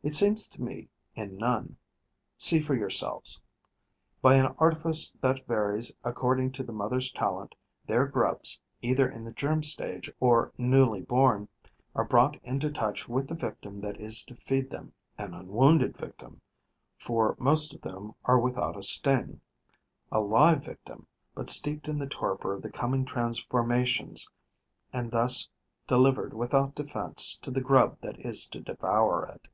It 0.00 0.14
seems 0.14 0.46
to 0.50 0.62
me, 0.62 0.88
in 1.16 1.36
none. 1.36 1.76
See 2.38 2.62
for 2.62 2.74
yourselves. 2.74 3.42
By 4.22 4.36
an 4.36 4.54
artifice 4.58 5.10
that 5.20 5.44
varies 5.46 5.92
according 6.02 6.52
to 6.52 6.62
the 6.62 6.72
mother's 6.72 7.12
talent, 7.12 7.54
their 7.86 8.06
grubs, 8.06 8.58
either 8.80 9.06
in 9.10 9.24
the 9.24 9.32
germ 9.34 9.62
stage 9.62 10.10
or 10.18 10.50
newly 10.56 11.02
born, 11.02 11.48
are 11.94 12.04
brought 12.06 12.42
into 12.42 12.70
touch 12.70 13.06
with 13.06 13.28
the 13.28 13.34
victim 13.34 13.82
that 13.82 14.00
is 14.00 14.22
to 14.24 14.34
feed 14.34 14.70
them: 14.70 14.94
an 15.18 15.34
unwounded 15.34 15.94
victim, 15.94 16.40
for 16.96 17.36
most 17.38 17.74
of 17.74 17.82
them 17.82 18.14
are 18.24 18.40
without 18.40 18.78
a 18.78 18.82
sting; 18.82 19.42
a 20.10 20.22
live 20.22 20.64
victim, 20.64 21.06
but 21.34 21.50
steeped 21.50 21.86
in 21.86 21.98
the 21.98 22.06
torpor 22.06 22.54
of 22.54 22.62
the 22.62 22.70
coming 22.70 23.04
transformations 23.04 24.26
and 24.90 25.10
thus 25.10 25.50
delivered 25.86 26.32
without 26.32 26.74
defence 26.74 27.36
to 27.42 27.50
the 27.50 27.60
grub 27.60 28.00
that 28.00 28.18
is 28.24 28.46
to 28.46 28.60
devour 28.60 29.26
it. 29.34 29.46